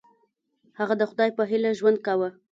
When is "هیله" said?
1.49-1.71